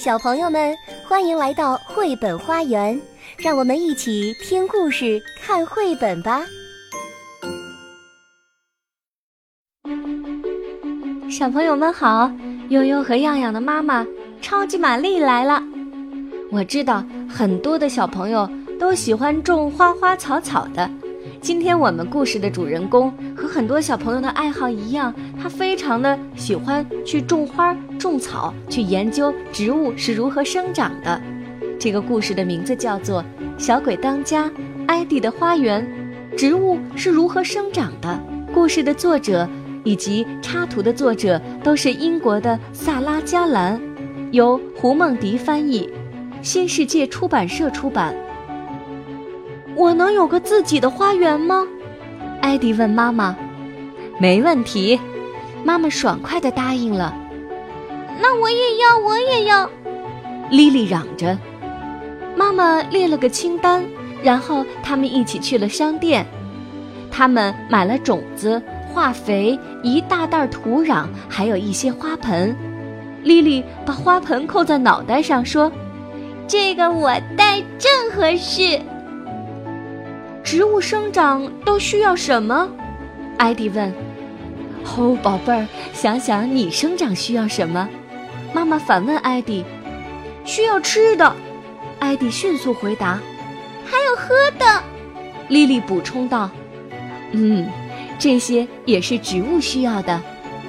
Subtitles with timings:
[0.00, 0.74] 小朋友们，
[1.06, 2.98] 欢迎来到绘本花园，
[3.36, 6.40] 让我们一起听故事、看绘本吧。
[11.30, 12.32] 小朋友们好，
[12.70, 14.06] 悠悠和样样的妈妈
[14.40, 15.62] 超级玛丽来了。
[16.50, 18.48] 我知道很多的小朋友
[18.78, 20.90] 都喜欢种花花草草的。
[21.40, 31.18] 今天我们故事的主人公和很多小朋友的爱好一样，他非常的喜欢去种花、种草，去研究植物是如何生长的。
[31.78, 33.22] 这个故事的名字叫做
[33.56, 34.50] 《小鬼当家：
[34.86, 35.82] 艾迪的花园》，
[36.36, 38.20] 植物是如何生长的？
[38.52, 39.48] 故事的作者
[39.82, 43.80] 以及插图的作者都是英国的萨拉·加兰，
[44.30, 45.88] 由胡梦迪翻译，
[46.42, 48.14] 新世界出版社出版。
[49.80, 51.66] 我能有个自己的花园吗？
[52.42, 53.34] 艾迪问妈妈。
[54.18, 55.00] 没问题，
[55.64, 57.16] 妈妈爽快地答应了。
[58.20, 59.70] 那我也要，我也要！
[60.50, 61.38] 莉莉嚷着。
[62.36, 63.82] 妈妈列了个清单，
[64.22, 66.26] 然后他们一起去了商店。
[67.10, 68.62] 他们买了种子、
[68.92, 72.54] 化肥、一大袋土壤，还有一些花盆。
[73.22, 75.72] 莉莉把花盆扣在脑袋上，说
[76.46, 78.78] ：“这个我戴正合适。”
[80.50, 82.68] 植物生长都需要什么？
[83.38, 83.94] 艾迪问。
[84.84, 87.88] 哦，宝贝儿，想想你生长需要什么？
[88.52, 89.64] 妈妈反问艾迪。
[90.44, 91.32] 需要吃的，
[92.00, 93.20] 艾迪迅速回答。
[93.84, 94.82] 还有喝的，
[95.46, 96.50] 莉莉补充道。
[97.30, 97.68] 嗯，
[98.18, 100.20] 这些也是植物需要的，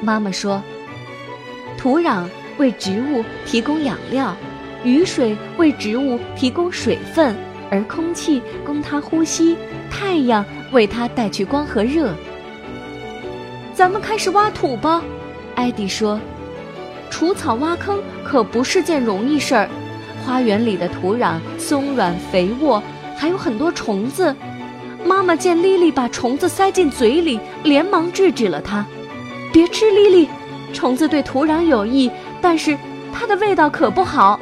[0.00, 0.62] 妈妈说。
[1.76, 4.34] 土壤为植物提供养料，
[4.84, 7.36] 雨水为植物提供水分。
[7.70, 9.56] 而空气供它呼吸，
[9.90, 12.14] 太阳为它带去光和热。
[13.74, 15.02] 咱们开始挖土吧，
[15.54, 16.18] 艾迪说。
[17.08, 19.68] 除草挖坑可不是件容易事儿，
[20.24, 22.82] 花园里的土壤松软肥沃，
[23.16, 24.34] 还有很多虫子。
[25.04, 28.84] 妈妈见莉莉把虫子塞进嘴里，连忙制止了她
[29.52, 30.28] ：“别吃，莉莉，
[30.72, 32.10] 虫子对土壤有益，
[32.42, 32.76] 但是
[33.12, 34.38] 它的味道可不好。”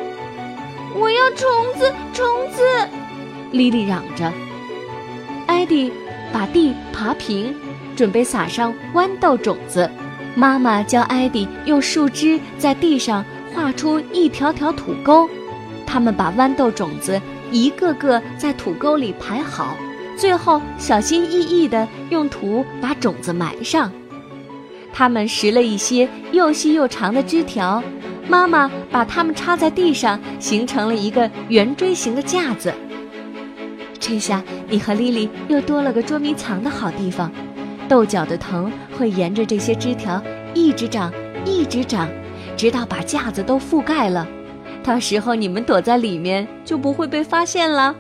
[0.97, 1.49] 我要虫
[1.79, 2.63] 子，虫子。
[3.55, 4.33] 莉莉嚷着
[5.47, 5.93] ：“艾迪，
[6.33, 7.55] 把地爬平，
[7.95, 9.89] 准备撒上豌豆种子。”
[10.35, 15.31] 妈妈教艾迪用树枝在地上画出一条条土沟。
[15.87, 17.21] 他们把豌豆种子
[17.53, 19.77] 一个个在土沟里排好，
[20.17, 23.93] 最后小心翼翼地用土把种子埋上。
[24.93, 27.81] 他们拾了一些又细又长的枝条，
[28.29, 32.75] 妈妈把它们插在地上，形成了一个圆锥形的架子。
[34.07, 37.33] 这下你和莉莉又多了个捉迷藏的好地方。
[37.89, 40.23] 豆角的藤会沿着这些枝条
[40.53, 41.11] 一直长，
[41.47, 42.07] 一直长，
[42.55, 44.29] 直到把架子都覆盖了。
[44.83, 47.97] 到时候你们躲在里面就不会被发现了。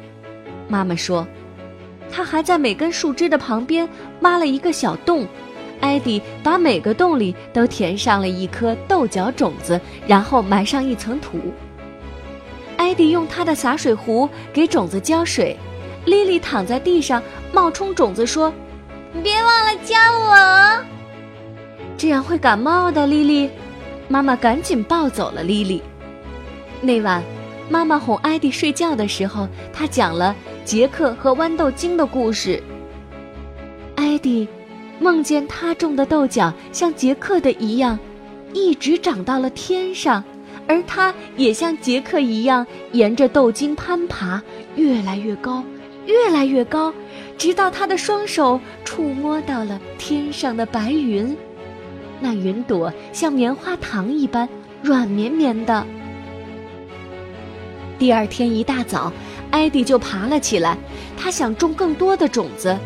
[0.68, 1.26] 妈妈说，
[2.10, 3.88] 她还在每根树枝的旁边
[4.20, 5.26] 挖了一个小洞。
[5.80, 11.38] 艾迪把每个洞里都填上了一颗豆角种子，然后埋上一层土。
[12.76, 15.56] 艾迪用他的洒水壶给种子浇水。
[16.04, 17.22] 莉莉躺在地上
[17.52, 18.52] 冒充种子说
[19.22, 20.84] ：“别忘了教我，
[21.96, 23.50] 这样会感冒的。”莉莉，
[24.08, 25.82] 妈妈赶紧抱走了莉莉。
[26.80, 27.22] 那晚，
[27.70, 32.62] 妈妈哄艾迪睡觉的时候，她讲了杰克和豌豆精的故事。
[33.94, 34.46] 艾迪
[34.98, 37.98] 梦见他种的豆角像杰克的一样，
[38.52, 40.22] 一直长到了天上，
[40.66, 44.42] 而他也像杰克一样沿着豆茎攀爬，
[44.76, 45.64] 越来越高。
[46.06, 46.92] 越来越高，
[47.38, 51.36] 直到他的双手触摸到了天上的白云，
[52.20, 54.48] 那云朵像棉花糖一般
[54.82, 55.86] 软绵绵的。
[57.98, 59.12] 第二天一大早，
[59.50, 60.76] 艾迪就爬了起来，
[61.16, 62.76] 他想种更多的种子。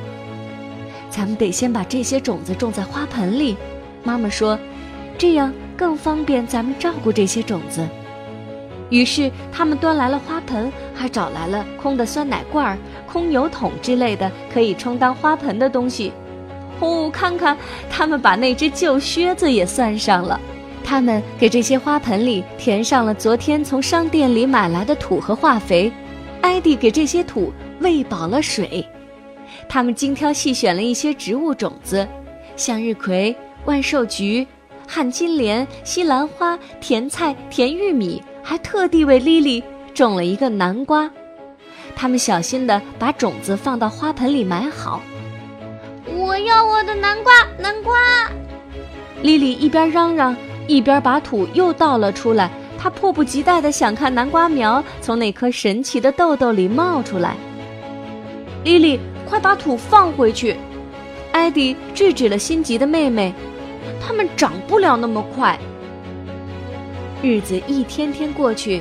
[1.10, 3.56] 咱们得先把这些种子种在花盆里，
[4.04, 4.58] 妈妈说，
[5.16, 7.84] 这样更方便咱们照顾这些种子。
[8.90, 12.78] 于是他们端来了花盆，还找来了空的酸奶罐儿、
[13.10, 16.12] 空油桶之类的可以充当花盆的东西。
[16.80, 17.56] 哦，看看，
[17.90, 20.40] 他们把那只旧靴子也算上了。
[20.84, 25.90] 他们给这些花盆里填上了昨天从商店里买来的土和化肥。
[26.40, 28.86] 艾迪给这些土喂饱了水。
[29.68, 32.06] 他们精挑细选了一些植物种子：
[32.56, 33.34] 向日葵、
[33.64, 34.46] 万寿菊、
[34.86, 38.22] 旱金莲、西兰花、甜菜、甜玉米。
[38.40, 39.62] 还特地为莉莉
[39.92, 41.10] 种了一个南瓜，
[41.98, 45.02] 他们小心地把种子放到花盆里埋好。
[46.06, 47.96] 我要我的南瓜，南瓜！
[49.20, 50.36] 莉莉一边嚷嚷，
[50.68, 52.48] 一边把土又倒了出来，
[52.78, 57.34] 她迫不及待地想看南瓜苗从那颗神奇的豆豆里冒出来。
[58.62, 60.56] 莉莉，快把土放回去！
[61.32, 63.34] 艾迪制止了心急的妹妹，
[64.00, 65.58] 它们长不了那么快。
[67.20, 68.80] 日子一天天过去，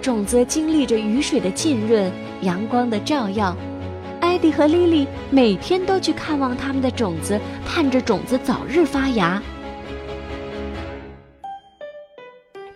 [0.00, 2.10] 种子经历着雨水的浸润，
[2.44, 3.56] 阳光的照耀。
[4.20, 9.42] 艾迪和莉莉每天都去看望他们的种子，盼着种子早日发芽。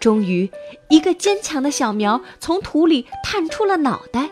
[0.00, 0.50] 终于，
[0.88, 4.30] 一个坚强的小苗从土里探出了脑袋。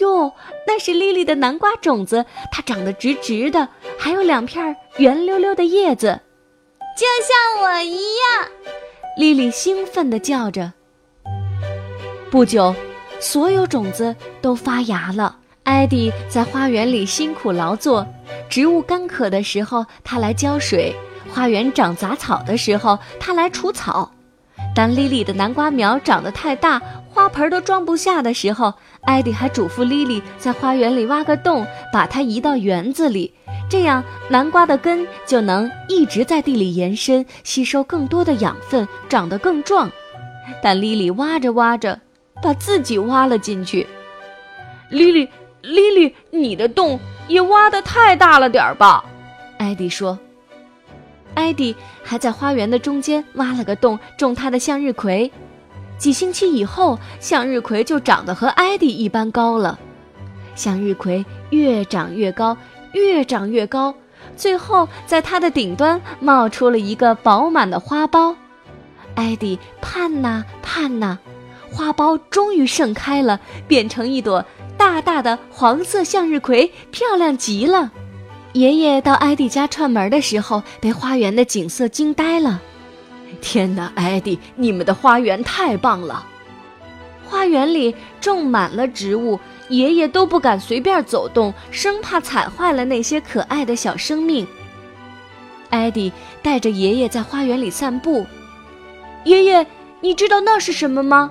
[0.00, 0.32] 哟，
[0.66, 3.68] 那是莉莉的南瓜种子，它长得直直的，
[3.98, 6.20] 还有两片圆溜溜的叶子，
[6.96, 8.48] 就像我一样。
[9.16, 10.72] 莉莉兴奋地叫着。
[12.30, 12.72] 不久，
[13.20, 15.36] 所有种子都发芽了。
[15.64, 18.06] 艾迪在花园里辛苦劳作，
[18.48, 20.94] 植物干渴的时候，他来浇水；
[21.30, 24.10] 花园长杂草的时候，他来除草。
[24.74, 26.80] 当莉莉的南瓜苗长得太大，
[27.10, 28.72] 花盆都装不下的时候，
[29.02, 33.34] 艾迪还嘱咐莉莉在花园里挖个洞，把它移到园子里，
[33.68, 39.90] 这样南瓜的根就能一直在地里延伸，吸收更多的养分，长得更壮。
[40.62, 42.00] 但莉莉挖着挖着，
[42.42, 43.86] 把自己挖了进去。
[44.90, 45.28] 莉莉。
[45.60, 49.04] 莉莉，你的洞也挖得太大了点儿吧？
[49.58, 50.16] 艾迪说。
[51.34, 51.74] 艾迪
[52.04, 55.30] 还在花园的中间挖了个洞，种他的向日葵。
[55.98, 59.78] 几星期以后，向日葵就长得和艾迪一般高了。
[60.54, 62.56] 向日葵越长越高，
[62.92, 63.92] 越长越高，
[64.36, 68.36] 最后在它的顶端冒出了一个饱满的花苞。
[69.16, 71.18] 艾迪盼呐盼呐，
[71.70, 74.44] 花苞终于盛开了，变成一朵。
[74.76, 77.90] 大大的黄色向日葵，漂亮极了。
[78.52, 82.60] 爷爷到艾迪家串门的时候，被花园的景色惊呆了。
[83.40, 86.24] 天哪，艾迪，你们的花园太棒了！
[87.24, 89.38] 花园里种满了植物，
[89.68, 94.46] 爷爷都不敢随便走动，生怕踩坏了那些可爱的小生命。
[95.70, 96.10] 艾迪
[96.42, 98.24] 带着爷爷在花园里散步。
[99.24, 99.66] 爷爷，
[100.00, 101.30] 你知道那是什么吗？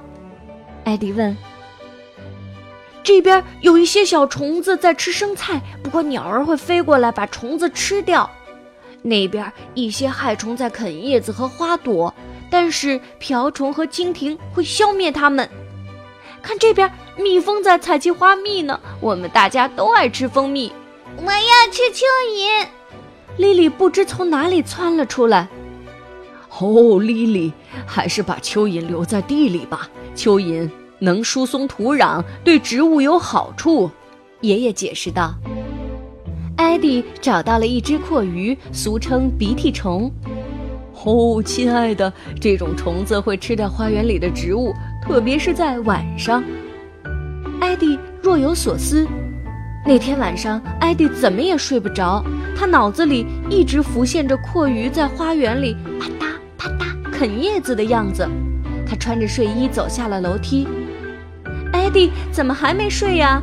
[0.88, 1.36] 艾迪问。
[3.04, 8.30] 这边有一些小虫子在吃生菜，不过鸟儿会飞过来把虫子吃掉。
[9.02, 12.14] 那边一些害虫在啃叶子和花朵，
[12.50, 15.50] 但是瓢虫和蜻蜓会消灭它们。
[16.42, 18.80] 看这边，蜜蜂在采集花蜜呢。
[19.02, 20.72] 我们大家都爱吃蜂蜜。
[21.18, 22.04] 我要吃蚯
[22.34, 22.66] 蚓。
[23.36, 25.50] 莉莉不知从哪里窜了出来。
[26.60, 27.52] 哦，莉莉，
[27.86, 29.90] 还是把蚯蚓留在地里吧。
[30.16, 30.70] 蚯蚓。
[31.00, 33.90] 能疏松土壤，对植物有好处。
[34.42, 35.34] 爷爷解释道。
[36.56, 40.12] 艾迪找到了一只阔鱼，俗称鼻涕虫。
[41.06, 42.12] 哦，亲爱的，
[42.42, 44.74] 这种虫子会吃掉花园里的植物，
[45.06, 46.44] 特别是在晚上。
[47.62, 49.08] 艾迪若有所思。
[49.86, 52.24] 那天晚上，艾迪怎么也睡不着，
[52.58, 58.28] 他脑子里一直浮现着阔鱼在花园里啪嗒啪嗒啃叶子的样子。
[58.86, 60.68] 他穿着睡衣走下了楼梯。
[61.88, 63.42] 艾迪怎么还没睡呀？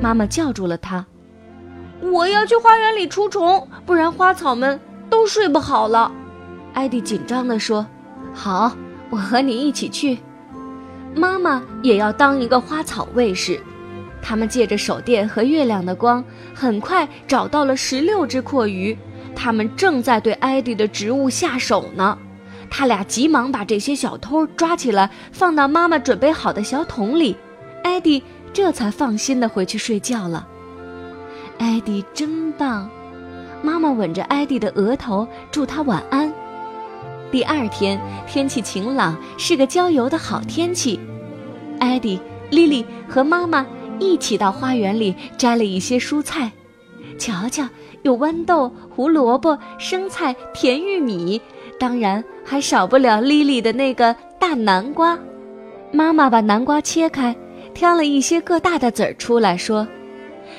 [0.00, 1.04] 妈妈叫住了他。
[2.00, 6.12] 我要去花园里除虫，不然花草们都睡不好了。
[6.72, 7.84] 艾迪紧张地说
[8.32, 8.70] ：“好，
[9.10, 10.20] 我和你一起去。”
[11.16, 13.60] 妈妈也要当一个花草卫士。
[14.22, 18.96] 他们借着手电和月亮的光，很快找到了十六只阔鱼。
[19.34, 22.16] 他们正在对艾迪的植物下手呢。
[22.70, 27.36] 他俩急忙把这些小偷抓起来，放到妈妈准备好的小桶里。
[27.82, 28.22] 艾迪
[28.52, 30.46] 这才放心的回去睡觉了。
[31.58, 32.88] 艾迪真棒，
[33.62, 36.32] 妈妈吻着艾迪的额头，祝他晚安。
[37.30, 40.98] 第二天天气晴朗，是个郊游的好天气。
[41.78, 42.20] 艾迪、
[42.50, 43.66] 莉莉和妈妈
[43.98, 46.50] 一起到花园里摘了一些蔬菜，
[47.18, 47.68] 瞧瞧，
[48.02, 51.40] 有豌豆、胡萝卜、生菜、甜玉米，
[51.78, 55.18] 当然还少不了莉莉的那个大南瓜。
[55.92, 57.36] 妈妈把南瓜切开。
[57.80, 59.88] 挑了一些个大的籽儿出来，说：“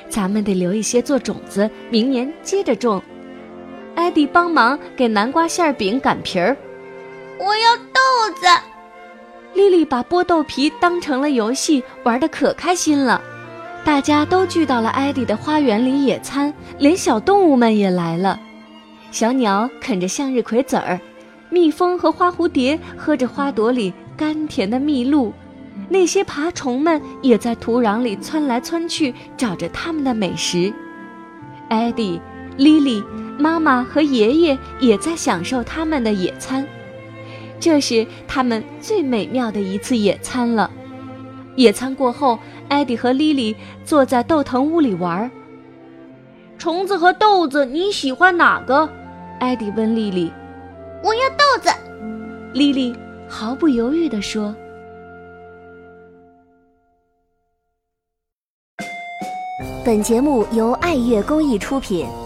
[0.10, 3.00] 咱们得留一些做种子，明年接着种。”
[3.94, 6.58] 艾迪帮忙给南瓜馅饼擀皮儿。
[7.38, 8.48] 我要豆子。
[9.54, 13.22] 莉莉把剥豆皮当成了游戏，玩的可开心了。
[13.86, 18.40] 大家都聚到了艾迪的花园里野餐，连小动物们也来了。
[19.12, 21.00] 小鸟啃着向日葵籽儿，
[21.51, 25.32] 蜜蜂和花蝴蝶喝着花朵里甘甜的蜜露。
[25.90, 30.74] 那些爬虫们也在土壤里窜来窜去，找着他们的美食。
[31.70, 32.20] 艾迪、
[32.58, 33.04] 莉莉、
[33.38, 36.68] 妈妈和爷爷也在享受他们的野餐。
[37.60, 40.70] 这是他们最美妙的一次野餐了。
[41.56, 45.30] 野餐过后，艾迪和莉莉坐在豆藤屋里玩。
[46.58, 48.90] 虫子和豆子，你喜欢哪个？
[49.40, 50.32] 艾迪问莉莉。
[51.04, 51.70] 我要豆子。
[52.54, 52.96] 莉莉
[53.28, 54.56] 毫不犹豫地说。
[59.84, 62.21] 本节目由爱乐公益出品。